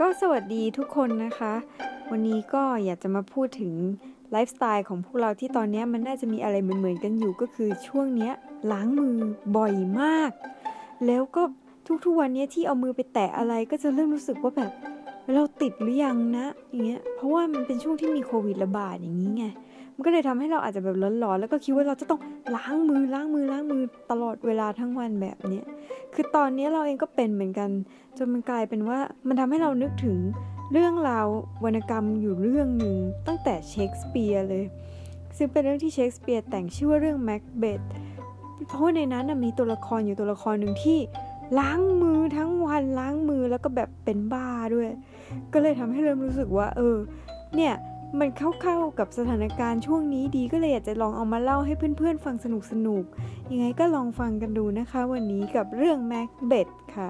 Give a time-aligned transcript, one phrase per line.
[0.00, 1.54] ก็สวัสดีทุกคนนะคะ
[2.10, 3.72] วันนี้ก็อยากจะมาพูดถึง
[4.30, 8.32] ไลฟ์สไตล์ของพวกเราที่ตอนนี้มันน่าจะมีอะไรเหมือนๆกันอยู่ก็คือช่วงเนี้ย
[8.72, 9.16] ล้างมือ
[9.56, 10.30] บ่อยมาก
[11.06, 11.42] แล้วก็
[12.04, 14.72] ทุกๆวันนี้ที่เอามือไปแตะอะไรก็จะเริ่มรู้สึกว่าแบบ
[15.34, 19.44] เราติดหรือยังนะอย่างเงี้ยเพราะว่ามันเป็นช่วงที่มีโควิดระบาดอย่างนี้ไง
[19.94, 22.20] มันก็เลยทำให้เราอาจจะแบบร้อนๆแล้วก็คิดว่าเราจะต้อง
[22.56, 25.64] ล้างมือล้างมือล้างมือตลอดเวลาทั้งวันแบบเนี้ย
[26.14, 27.70] คือตอนนี้เราเองก็เป็นเหมือนกัน
[28.16, 30.18] จนมันกลายเป็นว่ามันทำให้เรานึกถึง
[30.72, 31.26] เรื่องราว
[31.64, 32.96] วรรณกรรมอยู่เรื่องหนึ่ง
[33.26, 34.64] ตั้งแต่เชคสเปียร์เลย
[35.36, 37.80] ซึ่งเป็นเรื่องที่เชคสเปียร์แต่งชื่อว่าเรื่องแม็กเบธ
[38.68, 40.98] เพราะว่าในนั้นมีตัวละครอยู่ตัวละครหนึ่งที่
[41.58, 44.88] ล้างมือ อทั้งวันล้างมือแล้วก็แบบเป็นบ้าด้วย
[45.52, 46.96] ก็เลยทำให้เริ่มรู้สึกว่า เออ
[47.56, 47.74] เนี่ย
[48.20, 52.46] มันเข้าๆกับสถานการณ์ช่วงนี้ดีก็เลยอยากจะลองเอามาเล่าให้เพื่อนๆ ฟังส
[52.86, 57.08] นุกๆ ยังไงก็ลองฟังกันดูนะคะ วันนี้กับเรื่องแม็กเบดค่ะ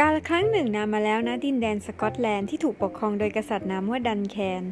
[0.00, 4.62] กาลครั้งหนึ่งนานมาแล้วนะดินแดนสกอตแลนด์ที่ถูกปกครองโดยกษัตริย์นามว่าดันแคน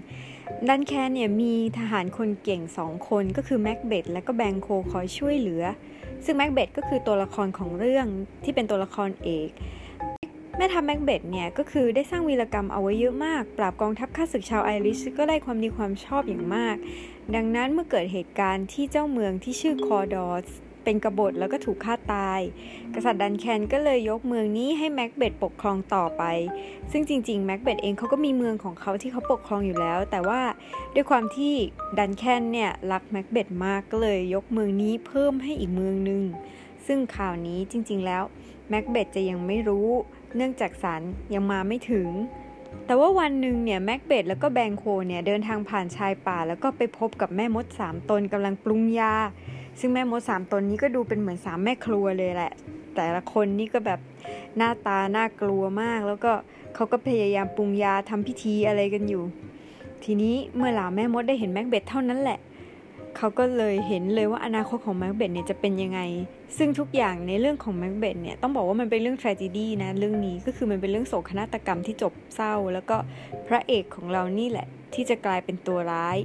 [0.68, 5.64] ดันแคนเนี่ยมีทหารคนเก่งสองคนก็คือแม็กเบธและก็แบงโคคอยช่วยเหลือ
[6.24, 8.06] ซึ่งแม็กเบธก็คือตัวละครของเรื่อง
[8.44, 9.50] ที่เป็นตัวละครเอก
[10.56, 16.76] แม่ทัพแม็กเบธเนี่ยก็คือได้สร้างวีรกรรมเอาไว้เยอะมาก ปราบกองทัพข้าศึกชาวไอริชก็ได้ความดีความชอบอย่างมาก
[17.34, 20.48] ดังนั้นเมื่อเกิดเหตุการณ์ที่เจ้าเมืองที่ชื่อคอร์ดอ
[20.84, 22.40] เป็นกบฏแล้วก็ถูกฆ่าตาย
[22.94, 26.22] กษัตริย์ดันแคนก็เลยยกเมืองนี้ให้แม็กเบธปกครองต่อไป
[26.90, 30.40] ซึ่งจริงๆแม็กเบธเองเขาก็มีเมืองของเขาที่เขาปกครองอยู่แล้ว แต่ว่า
[30.94, 31.54] ด้วยความที่
[31.98, 36.22] ดันแคนเนี่ยรักแม็กเบธมากก็เลยยกเมืองนี้เพิ่มให้อีกเมืองหนึ่ง
[36.86, 38.22] ซึ่งข่าวนี้จริงๆแล้ว
[38.70, 39.88] แม็กเบธจะยังไม่รู้
[40.36, 41.02] เนื่องจากสาร
[41.34, 42.08] ยังมาไม่ถึง
[42.86, 49.14] แต่ว่าวันหนึ่งเนี่ยแม็กเบธแล้วก็แบงโคเนี่ยเดินทางผ่านชายป่า แล้วก็ไปพบกับแม่มดสามตนกำลังปรุงยา
[49.80, 52.52] ซึ่งแม่มดสามตนนี้ก็ดูเป็นเหมือนสามแม่ครัวเลยแหละ
[52.94, 54.00] แต่ละคนนี่ก็แบบ
[54.56, 56.32] หน้าตาน่ากลัวมาก แล้วก็
[56.74, 59.22] เขาก็พยายามปรุงยาทำพิธีอะไรกันอยู่
[60.04, 62.38] ทีนี้เมื่อเหล่าแม่มดได้เห็นแม็กเบธเท่านั้นแหละ
[63.16, 66.00] เขาก็เลยเห็นเลยว่าอนาคตของแม็กเบธเนี่ยจะเป็นยังไง
[66.58, 72.96] ซึ่งทุกอย่างในเรื่องของแม็กเบธเนี่ยต้องบอกว่ามันเป็นเรื่อง t r a g e d y นะเรื่องนี้ก็คือมันเป็นเรื่องโศกนาฏกรรมที่จบเศร้า แล้วก็
[73.48, 76.18] พระเอกของเรานี่แหละ ที่จะกลายเป็นตัวร้าย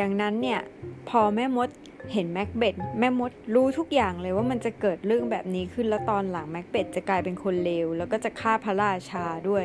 [0.00, 0.60] ดังนั้นเนี่ย
[1.08, 1.68] พอแม่มด
[2.12, 9.64] เห็นแม็กเบธแม่มดรู้ทุกอย่างเลยว่ามันจะเกิดเรื่องแบบนี้ขึ้นแล้วตอนหลังแม็กเบธจะกลายเป็นคนเลวแล้วก็จะฆ่าพระราชาด้วย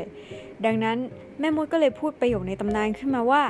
[0.66, 0.98] ดังนั้น
[1.40, 3.44] แม่มดก็เลยพูดประโยคในตำนานขึ้นมาว่า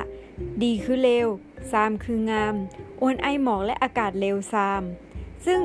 [0.62, 1.28] ดีคือเลว
[1.72, 2.54] ซามคืองาม
[2.98, 4.82] โอนไอหมอกและอากาศเลวซาม
[5.46, 5.60] ซึ่ง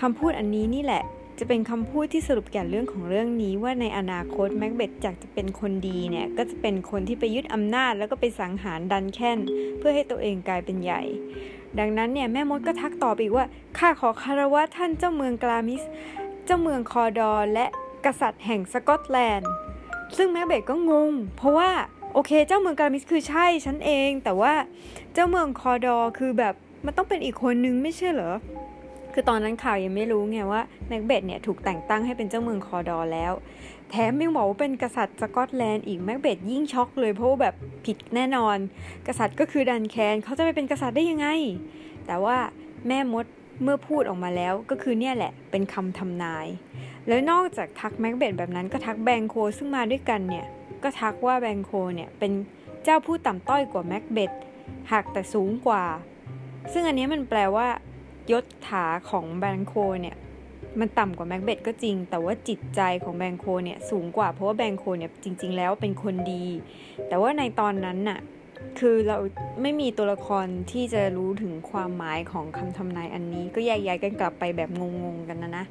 [0.00, 1.04] คำพูดอันนี้นี่แหละ
[1.40, 9.38] จะเป็นคำพูดที่สรุปแก่นเรื่องของเรื่องนี้ว่าในอนาคตแม็กเบธจากจะเป็นคนดีเนี่ย ก็จะเป็นคนที่ไปยึดอำนาจแล้วก็ไปสังหารดันแค้น
[9.78, 11.02] เพื่อให้ตัวเองกลายเป็นใหญ่
[11.78, 13.46] ดังนั้นเนี่ยแม่มดก็ทักตอบอีกว่า
[13.78, 15.82] ข้าขอคารวะท่านเจ้าเมืองกลามิส
[16.44, 17.66] เจ้าเมืองคอร์ดอและ
[18.04, 19.50] กษัตริย์แห่งสกอตแลนด์
[20.16, 21.70] ซึ่งแม็กเบธก็งง เพราะว่า
[22.14, 24.54] โอเคเจ้าเมืองกลามิสคือใช่ฉันเอง แต่ว่า
[25.14, 28.32] เจ้าเมืองคอร์ดอคือแบบมันต้องเป็นอีกคนนึงไม่ใช่เหรอ
[29.14, 33.32] คือตอนนั้นเขายังไม่รู้ไงว่าแม็กเบธเนี่ยถูกแต่งตั้งให้เป็นเจ้าเมืองคอร์ดอแล้ว
[33.90, 37.54] แถมยังบอกว่าเป็นกษัตริย์สกอตแลนด์อีกแม็กเบธยิ่งช็อกเลยเพราะว่าแบบ
[37.84, 38.56] ผิดแน่นอน
[39.06, 41.28] กษัตริย์ก็คือดันแคนเขาจะไปเป็นกษัตริย์ได้ยังไง
[42.06, 42.36] แต่ว่า
[42.88, 43.26] แม่มด
[43.62, 46.46] เมื่อพูดออกมาแล้วก็คือเนี่ยแหละเป็นคำทำนาย
[47.08, 50.46] แล้วนอกจากทักแม็กเบธแบบนั้นก็ทักแบงโคซึ่งมาด้วยกันเนี่ย
[50.82, 52.32] ก็ทักว่าแบงโคเนี่ยเป็น
[52.84, 54.32] เจ้าผู้ต่ำต้อยกว่าแม็กเบธ
[54.92, 55.84] หากแต่สูงกว่า
[56.72, 57.68] ซึ่งอันนี้มันแปลว่า
[58.32, 60.16] ยศถาของแบงโคเนี่ย
[60.80, 66.44] มันต่ำกว่าแม็กเบธก็จริง แต่ว่าจิตใจของแบงโคเนี่ยสูงกว่าเพราะว่าแบงโคเนี่ยจริง ๆ แล้วเป็นคนดี
[67.08, 68.20] แต่ว่าในตอนนั้นน่ะ
[68.78, 69.16] คือเรา
[69.62, 74.82] ไม่มีตัวละครที่จะรู้ถึงความหมายของคำทำนายอันนี้ ก็แยกย้ายกันกลับไปแบบง
[75.14, 75.64] งๆกันนะนะ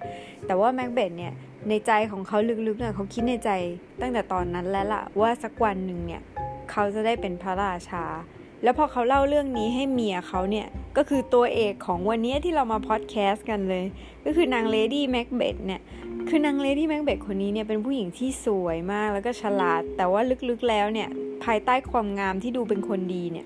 [0.46, 1.34] แต่ว่าแม็กเบธเนี่ย
[1.70, 2.38] ในใจของเขา
[2.68, 3.52] ลึกๆเนี่ยเขาคิดในใจ
[4.02, 6.22] ตั้งแต่ตอนนั้นแล้วล่ะว่าสักวันหนึ่งเนี่ย
[6.72, 8.04] เขาจะได้เป็นพระราชา
[8.64, 10.68] แล้วพอเขาเล่าเรื่องนี้ให้เมียเขาเนี่ย
[10.98, 13.86] ก็คือตัวเอกของวันนี้ที่เรามาพอดแคสต์กันเลย
[14.26, 15.82] ก็คือนางเลดี้แม็กเบธเนี่ย
[16.30, 21.10] คือนางเลดี้แม็กเบธคนนี้เนี่ยเป็นผู้หญิงที่สวยมากแล้วก็ฉลาด แต่ว่าลึกๆแล้วเนี่ย
[21.44, 23.46] ภายใต้ความงามที่ดูเป็นคนดีเนี่ย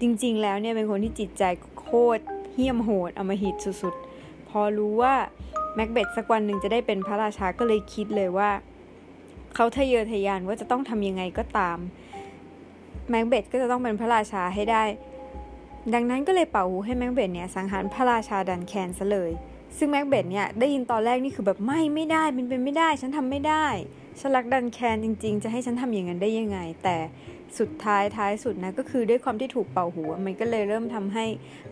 [0.00, 1.42] จริงๆแล้วเนี่ยเป็นคนที่จิตใจ
[1.80, 1.88] โค
[2.18, 2.22] ตร
[2.54, 5.14] เหี้ยมโหดอมหิตสุดๆ พอรู้ว่า
[5.74, 8.50] แม็กเบธสักวันหนึ่งจะได้เป็นพระราชาก็เลยคิดเลยว่า
[9.54, 11.78] เขาทะเยอทะยานว่าจะต้องทำยังไงก็ตาม
[13.10, 14.84] แม็กเบธก็จะต้องเป็นพระราชาให้ได้
[15.94, 19.30] ดังนั้นก็เลยเป่าหูให้แม็กเบธเนี่ยสังหารพระราชาดันแคนซะเลย
[19.76, 23.66] ซึ่งแม็กเบธเนี่ยได้ยินตอนแรกนี่คือแบบไม่ไม่ได้เป็นเป็นไม่ได้ ฉันทำไม่ได้
[24.20, 26.96] ฉันรักดันแคนจริง ๆ จะให้ฉันทำอย่างนั้นได้ยังไง แต่
[27.58, 31.24] สุดท้ายท้ายสุดนะก็คือด้วยความที่ถูกเป่าหัว มันก็เลยเริ่มทำให้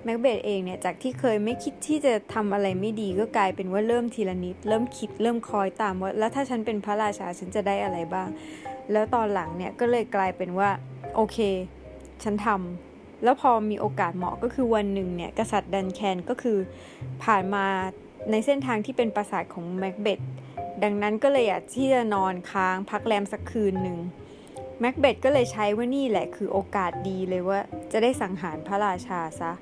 [0.04, 8.28] แม็กเบดเองเนี่ยจากที่เคยไม่คิดที่จะทำอะไรไม่ดีก็กลายเป็นว่าเริ่มทีละนิด เริ่มคิดเริ่มคอยตามว่าแล้วถ้าฉันเป็นพระราชาฉันจะได้อะไรบ้าง
[8.92, 10.70] แล้วตอนหลังเนี่ยก็เลยกลายเป็นว่า
[11.14, 11.38] โอเค
[12.22, 16.58] ฉันทำแล้วพอมีโอกาสเหมาะก็คือวันหนึ่งเนี่ยกษัตริย์ดันแคนก็คือ
[17.24, 17.64] ผ่านมา
[18.30, 20.20] ในเส้นทางที่เป็นปราสาทของแม็กเบด
[20.82, 23.98] ดังนั้นก็เลยอยากที่จะนอนค้างพักแรมสักคืนหนึ่ง
[24.80, 27.58] แม็กเบดก็เลยใช้ว่านี่แหละคือโอกาสดีเลยว่า
[27.92, 29.52] จะได้สังหารพระราชาซะ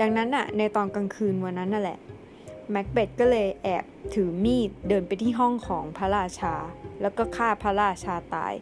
[0.00, 1.98] ดังนั้นอะในตอนกลางคืนวันนั้นน่ะแหละ
[2.70, 6.54] แม็กเบดก็เลยแอบถือมีดเดินไปที่ห้องของพระราชา
[7.00, 8.54] แล้วก็ฆ่าพระราชาตาย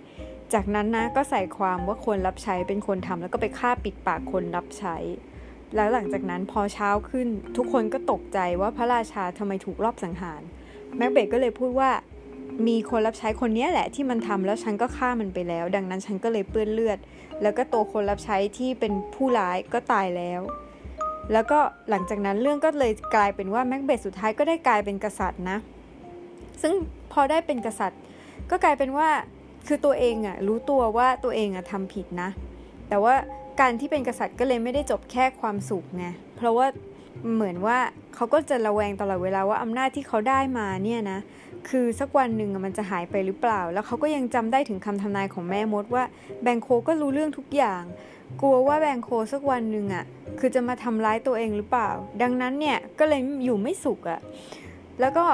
[0.52, 4.96] จากนั้นนะก็ใส่ความว่าคนรับใช้เป็นคนทำแล้วก็ไปฆ่าปิดปากคนรับใช้
[5.76, 10.42] แล้วหลังจากนั้นพอเช้าขึ้น ทุกคนก็ตกใจว่าพระราชาทำไมถูกรอบสังหาร
[10.96, 11.90] แม็กเบดก็เลยพูดว่า
[12.68, 16.98] มีคนรับใช้คนนี้แหละที่มันทำแล้วฉันก็ฆ่ามันไปแล้ว ดังนั้นฉันก็เลยเปื้อนเลือด
[17.42, 20.40] แล้วก็ตัวคนรับใช้ที่เป็นผู้ร้ายก็ตายแล้ว
[21.32, 21.58] แล้วก็
[21.90, 25.58] หลังจากนั้นเรื่องก็เลยกลายเป็นว่าแม็กเบธสุดท้ายก็ได้กลายเป็นกษัตริย์นะ
[26.62, 26.72] ซึ่ง
[27.12, 28.00] พอได้เป็นกษัตริย์
[28.50, 29.08] ก็กลายเป็นว่า
[29.66, 32.30] คือตัวเองอะรู้ตัวว่าตัวเองอะทำผิดนะ
[32.88, 33.14] แต่ว่า
[33.60, 36.04] การที่เป็นกษัตริย์ก็เลยไม่ได้จบแค่ความสุขไง
[36.36, 36.66] เพราะว่า
[37.34, 37.78] เหมือนว่า
[38.14, 41.18] เขาก็จะระแวงตลอดเวลาว่าอำนาจที่เขาได้มาเนี่ยนะ
[41.68, 46.04] คือสักวันหนึ่งมันจะหายไปหรือเปล่า แล้วเขาก็ยังจำได้ถึงคำทำนายของแม่มดว่า
[46.42, 47.82] แบงโคก็รู้เรื่องทุกอย่าง
[48.40, 50.04] กลัวว่าแบงโคสักวันหนึ่งอะ
[50.38, 51.90] คือจะมาทำร้ายตัวเองหรือเปล่า
[52.22, 54.20] ดังนั้นเนี่ยก็เลยอยู่ไม่สุขอะ
[55.00, 55.24] แล้วก็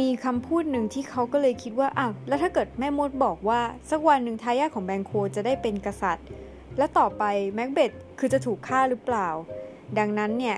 [0.00, 3.60] มีคำพูดหนึ่งที่เขาก็เลยคิดว่าอ้าวแล้วถ้าเกิดแม่มดบอกว่า
[3.90, 6.26] สักวันหนึ่งทายาทของแบงโคจะได้เป็นกษัตริย์
[6.78, 7.24] และต่อไป
[7.54, 9.28] แม็กเบธคือจะถูกฆ่าหรือเปล่า
[9.98, 10.56] ดังนั้นเนี่ย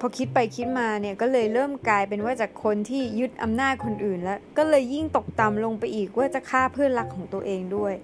[0.00, 7.94] พอคิดไปคิดมาเนี่ยก็เลยเริ่มกลายเป็นว่าจากคนที่ยึดอำนาจคนอื่นแล้ว ก็เลยยิ่งตกต่ำลงไปอีกว่าจะฆ่าเพื่อนรักของตัวเองด้วย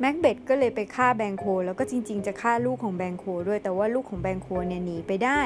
[0.00, 5.40] แม็กเบตก็เลยไปฆ่าแบงโคแล้วก็จริง ๆ จะฆ่าลูกของแบงโคด้วยแต่ว่าลูกของแบงโคเนี่ยหนีไปได้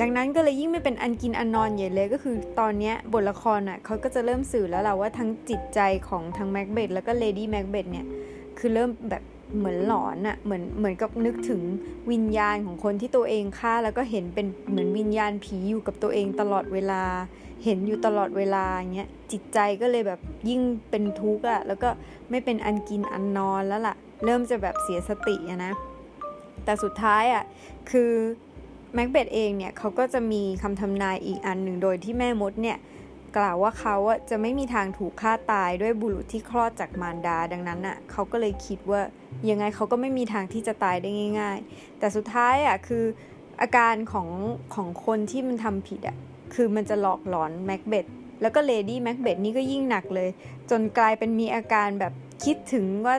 [0.00, 8.06] ดังนั้นก็เลยยิ่งไม่เป็นอันกินอันนอนใหญ่เลยก็คือตอนนี้บทละครอะเขาก็จะเริ่มสื่อแล้วแหละว่าทั้งจิตใจของทั้งแม็กเบตแล้วก็เลดี้แม็กเบตเนี่ย
[8.58, 9.22] คือเริ่มแบบ
[9.58, 11.62] เหมือนหลอนอะเหมือนเหมือนกับนึกถึง
[12.12, 17.02] วิญญาณของคนที่ตัวเองฆ่าแล้วก็เห็นเป็นเหมือนวิญญาณผีอยู่กับตัวเองตลอดเวลา
[17.64, 18.64] เห็นอยู่ตลอดเวลา
[18.94, 20.60] เงี้ยจิตใจก็เลยแบบยิ่ง
[20.90, 21.90] เป็นทุกข์อะแล้วก็
[22.30, 25.72] ไม่เป็นอันกินอันนอนแล้วล่ะ เริ่มจะแบบเสียสติอะนะ
[26.64, 27.44] แต่สุดท้ายอะ
[27.90, 28.12] คือ
[28.94, 32.78] แม็กเบตเองเนี่ยเขาก็จะมีคำทำนายอีกอันหนึ่งโดยที่แม่มดเนี่ย
[33.36, 33.96] กล่าวว่าเขา
[34.30, 39.00] จะไม่มีทางถูกฆ่าตายด้วยบุรุษที่คลอดจากมารดาดังนั้นอะเขาก็เลยคิดว่า
[39.50, 41.10] ยังไงเขาก็ไม่มีทางที่จะตายได้
[41.40, 43.04] ง่าย ๆ แต่สุดท้ายอะคือ
[43.60, 44.28] อาการของ
[44.74, 46.16] ของคนที่มันทำผิดอะ
[46.54, 48.06] คือมันจะหลอกหลอนแม็กเบต
[48.42, 50.28] แล้วก็เลดี้แม็กเบตนี่ก็ยิ่งหนักเลย
[50.70, 52.12] จนกลายเป็นมีอาการแบบ
[52.44, 53.16] คิดถึงว่า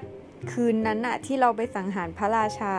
[0.51, 2.73] คืนนั้นอะที่เราไปสังหารพระราชา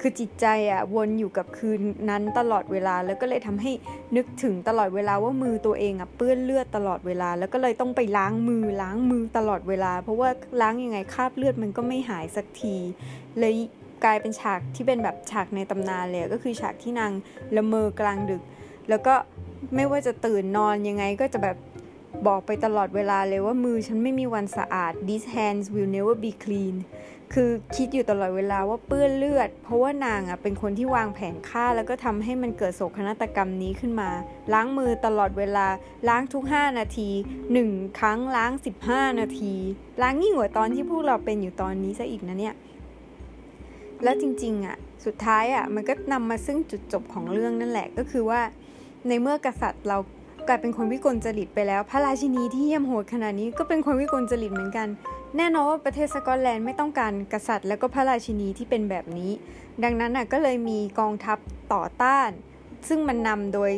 [0.00, 3.72] คือจิตใจอะวนอยู่กับคืนนั้นตลอดเวลา แล้วก็เลยทำให้
[4.16, 12.76] นึกถึงตลอดเวลาว่ามือตัวเองอะเปื้อนเลือดตลอดเวลา แล้วก็เลยต้องไปล้างมือล้างมือตลอดเวลา เพราะว่าล้างยังไงคราบเลือดมันก็ไม่หายสักที
[13.38, 13.52] เลย
[14.04, 17.12] กลายเป็นฉากที่เป็นแบบฉากในตำนานเลยก็คือฉากที่นาง
[17.56, 18.42] ละเมอกลางดึก
[18.88, 19.14] แล้วก็
[19.74, 21.56] ไม่ว่าจะตื่นนอนยังไงก็จะแบบ
[22.26, 26.76] บอกไปตลอดเวลาเลยว่ามือฉันไม่มีวันสะอาด these hands will never be clean
[27.36, 34.10] คือคิดอยู่ตลอดเวลาว่าเปื้อนเลือด เพราะว่านางอะเป็นคนที่วางแผนฆ่า แล้วก็ทำให้มันเกิดโศกนาฏกรรมนี้ขึ้นมา
[34.52, 35.66] ล้างมือตลอดเวลา
[36.08, 37.08] ล้างทุก 5 นาที
[37.54, 38.52] 1 ครั้งล้าง
[38.86, 39.54] 15 นาที
[40.02, 42.54] ล้างยิ่งกว่าตอนที่พวกเราเป็นอยู่ตอนนี้ซะอีกนะเนี่ย
[44.02, 48.40] แล้วจริงๆอะ สุดท้ายอะมันก็นำมาซึ่งจุดจบของเรื่องนั่นแหละก็คือว่า
[49.08, 49.98] ในเมื่อกษัตริย์เรา
[50.48, 54.88] กลายเป็นคนวิกลจริตไปแล้ว พระราชินีที่เยี่ยมโหดขนาดนี้ก็เป็นคนวิกลจริตเหมือนกัน
[55.36, 59.30] แน่นอนว่าประเทศสกอตแลนด์ไม่ต้องการกษัตริย์ และก็พระราชินีที่เป็นแบบนี้
[59.84, 61.38] ดังนั้นน่ะก็เลยมีกองทัพ
[61.72, 62.30] ต่อต้าน
[62.88, 63.72] ซึ่งมันนำโดย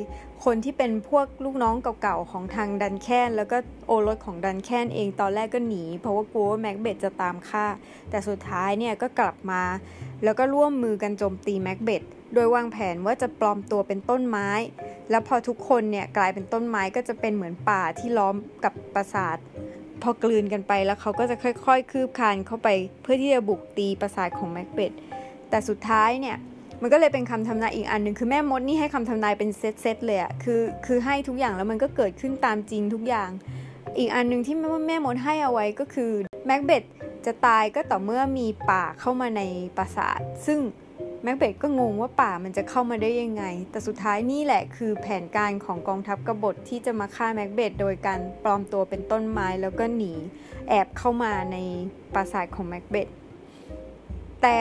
[0.45, 3.57] คนที่เป็นพวกลูกน้องเก่าๆของทางดันแคนแล้วก็
[3.87, 7.67] โอรสของดันแคนเองตอนแรกก็หนี เพราะว่ากลัวว่าแม็กเบตจะตามฆ่า
[8.11, 9.63] แต่สุดท้ายเนี่ยก็กลับมา
[10.25, 12.03] แล้วก็ร่วมมือกันโจมตีแม็กเบต
[12.35, 14.49] โดยวางแผนว่าจะปลอมตัวเป็นต้นไม้
[15.11, 18.35] แล้วพอทุกคนเนี่ยกลายเป็นต้นไม้ก็จะเป็นเหมือนป่าที่ล้อม
[18.65, 19.37] กับปราสาท
[20.03, 22.69] พอกลืนกันไปแล้วเขาก็จะค่อย ๆ คืบคานเข้าไป
[23.03, 24.93] เพื่อที่จะบุกตีปราสาทของแม็กเบต
[25.51, 26.37] แต่สุดท้ายเนี่ย
[26.87, 33.31] มันก็เลยเป็นคำทำนายอีกอันหนึ่งคือแม่มดนี่ให้คำทำนายเป็นเซตๆเลยอะคือคือให้ทุกอย่างแล้วมันก็เกิดขึ้นตามจริงทุกอย่าง
[33.99, 36.13] อีกอันหนึ่งที่แม่แม่มดให้เอาไว้ก็คือ
[36.47, 36.83] แม็กเบต
[37.27, 39.43] จะตายก็ต่อเมื่อมีป่าเข้ามาใน
[39.77, 40.59] ปราสาท ซึ่ง
[41.23, 50.13] แม็กเบตก็งงว่าป่ามันจะเข้ามาได้ยังไง แต่สุดท้ายนี่แหละคือแผนการของกองทัพกบฏที่จะมาฆ่าแม็กเบตโดยการปลอมตัวเป็นต้นไม้แล้วก็หนี
[50.69, 51.57] แอบเข้ามาใน
[52.15, 53.09] ปราสาทของแม็กเบต
[54.43, 54.59] แแต่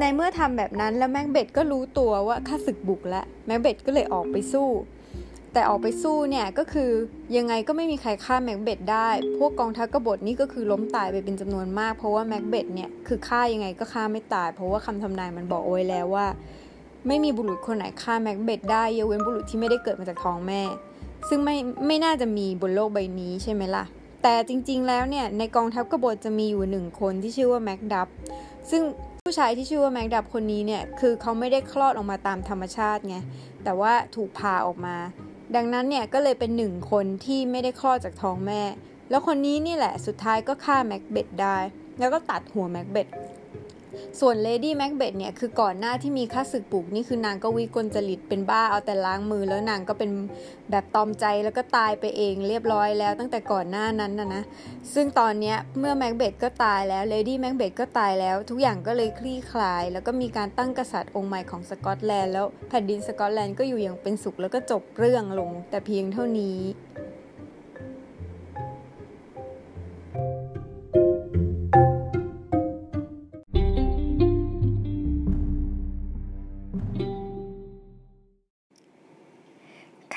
[0.00, 4.68] ในเมื่อทำแบบนั้นแล้วแม็กเบตก็รู้ตัวว่าข้าศึกบุกแล้วแม็กเบตก็เลยออกไปสู้
[5.52, 6.90] แต่ออกไปสู้เนี่ยก็คือ
[7.36, 9.08] ยังไงก็ไม่มีใครฆ่าแม็กเบตได้
[9.38, 16.26] พวกกองทัพกบฏนี่ก็คือล้มตายไปเป็นจำนวนมาก เพราะว่าแม็กเบตเนี่ยคือฆ่ายังไงก็ฆ่าไม่ตาย เพราะว่าคำทำนายมันบอกไว้แล้วว่า
[17.06, 20.62] ไม่มีบุรุษคนไหนฆ่าแม็กเบตได้ยกเว้นบุรุษที่ไม่ได้เกิดมาจากท้องแม่
[21.28, 23.84] ซึ่งไม่ไม่น่าจะมีบนโลกใบนี้ใช่ไหมล่ะ
[24.22, 28.08] แต่จริงๆแล้วเนี่ยในกองทัพกบฏจะมีอยู่หนึ่งคนที่ชื่อว่าแม็กดับ
[28.70, 28.82] ซึ่ง
[29.32, 33.16] ผู้ชายที่ชื่อว่าแม็กดับคนนี้เนี่ยคือเขาไม่ได้คลอดออกมาตามธรรมชาติไง
[33.64, 34.96] แต่ว่าถูกพาออกมา
[35.56, 38.62] ดังนั้นเนี่ยก็เลยเป็นหนึ่งคนที่ไม่ได้คลอดจากท้องแม่
[39.10, 41.58] แล้วคนนี้นี่แหละสุดท้ายก็ฆ่าแม็กเบดได้
[41.98, 43.08] แล้วก็ตัดหัวแม็กเบด
[44.20, 50.10] ส่วนเลดี้แม็กเบตเนี่ยคือก่อนหน้าที่มีข้าศึกบุกนี่คือนางก็วิกลจริตเป็นบ้าเอาแต่ล้างมือแล้วนางก็เป็น
[50.70, 54.42] แบบตรอมใจแล้วก็ตายไปเองเรียบร้อยแล้วตั้งแต่ก่อนหน้านั้นนะนะ
[54.94, 66.58] ซึ่งตอนนี้เมื่อแม็กเบตก็ตายแล้วเลดี้แม็กเบตก็ตายแล้ว ทุกอย่างก็เลยคลี่คลาย แล้วก็มีการตั้งกษัตริย์องค์ใหม่ของสกอตแลนด์แล้วแผ่นดินสกอตแลนด์ก็อยู่อย่างเป็นสุขแล้วก็จบเรื่องลงแต่เพียงเท่านี้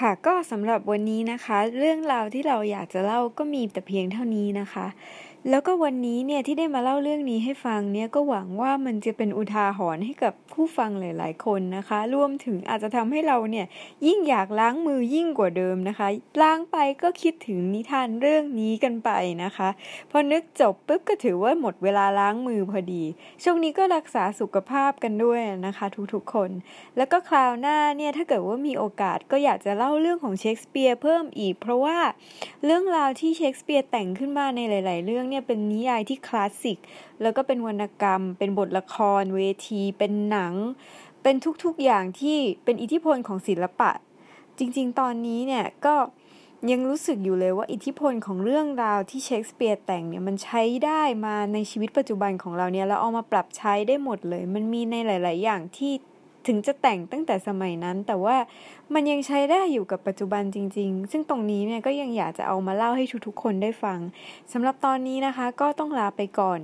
[0.06, 4.86] ค่ะก็สำหรับวันนี้นะคะ เรื่องราวที่เราอยากจะเล่าก็มีแต่เพียงเท่านี้นะคะ
[5.50, 13.66] แล้วก็วันนี้เนี่ยที่ได้มาเล่าเรื่องนี้ให้ฟังเนี่ยก็หวังว่ามันจะเป็นอุทาหรณ์ให้กับผู้ฟังหลาย ๆ คนนะคะ รวมถึงอาจจะทำให้เราเนี่ย
[14.08, 16.08] ยิ่งอยากล้างมือยิ่งกว่าเดิมนะคะ
[16.42, 19.10] ล้างไปก็คิดถึงนิทานเรื่องนี้กันไป
[19.44, 19.70] นะคะ
[20.12, 23.04] พอนึกจบปุ๊บก็ถือว่าหมดเวลาล้างมือพอดี
[23.44, 26.50] ช่วงนี้ก็รักษาสุขภาพกันด้วยนะคะ ทุก ๆ คน
[26.98, 31.98] แล้วก็คราวหน้าเนี่ยถ้าเกิดว่ามีโอกาสก็อยากจะเล่าเรื่องของเชคสเปียร์เพิ่มอีก เพราะว่า
[32.66, 36.78] เรื่องราวที่เชคสเปียร์แต่งขึ้นมาในหลาย ๆ เรื่องเนี่ยเป็นนิยายที่คลาสสิก
[37.22, 40.54] แล้วก็เป็นวรรณกรรม เป็นบทละคร เวที เป็นหนัง
[41.24, 43.92] เป็นทุกๆอย่างที่เป็นอิทธิพลของศิลปะ
[44.58, 45.96] จริงๆ ตอนนี้เนี่ยก็
[46.72, 55.94] ยังรู้สึกอยู่เลยว่าอิทธิพลของเรื่องราวที่เชคสเปียร์แต่งเนี่ยมันใช้ได้มาในชีวิตปัจจุบันของเราเนี่ยเราเอามาปรับใช้ได้หมดเลย มันมีในหลาย ๆ อย่างที่
[56.48, 58.38] ถึงจะแต่งตั้งแต่สมัยนั้น แต่ว่า
[58.94, 64.00] มันยังใช้ได้อยู่กับปัจจุบันจริง ๆ ซึ่งตรงนี้เนี่ยก็ยังอยากจะเอามาเล่าให้ทุกๆคนได้ฟัง
[64.54, 66.60] สำหรับตอนนี้นะคะ ก็ต้องลาไปก่อน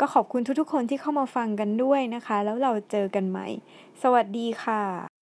[0.00, 3.46] ก็ขอบคุณทุกๆคนที่เข้ามาฟังกันด้วยนะคะ แล้วเราเจอกันใหม่
[4.02, 5.15] สวัสดีค่ะ